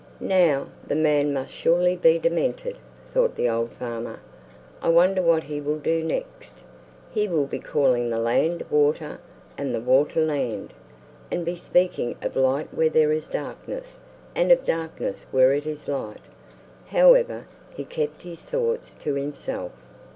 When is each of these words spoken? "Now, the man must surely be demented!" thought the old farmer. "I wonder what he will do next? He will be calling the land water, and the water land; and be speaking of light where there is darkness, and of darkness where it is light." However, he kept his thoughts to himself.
"Now, 0.33 0.65
the 0.87 0.95
man 0.95 1.31
must 1.31 1.53
surely 1.53 1.95
be 1.95 2.17
demented!" 2.17 2.77
thought 3.13 3.35
the 3.35 3.47
old 3.47 3.69
farmer. 3.73 4.19
"I 4.81 4.89
wonder 4.89 5.21
what 5.21 5.43
he 5.43 5.61
will 5.61 5.77
do 5.77 6.03
next? 6.03 6.55
He 7.11 7.27
will 7.27 7.45
be 7.45 7.59
calling 7.59 8.09
the 8.09 8.17
land 8.17 8.63
water, 8.71 9.19
and 9.59 9.75
the 9.75 9.79
water 9.79 10.25
land; 10.25 10.73
and 11.29 11.45
be 11.45 11.55
speaking 11.55 12.15
of 12.23 12.35
light 12.35 12.73
where 12.73 12.89
there 12.89 13.11
is 13.11 13.27
darkness, 13.27 13.99
and 14.33 14.51
of 14.51 14.65
darkness 14.65 15.27
where 15.29 15.53
it 15.53 15.67
is 15.67 15.87
light." 15.87 16.25
However, 16.87 17.45
he 17.69 17.85
kept 17.85 18.23
his 18.23 18.41
thoughts 18.41 18.95
to 18.95 19.13
himself. 19.13 19.71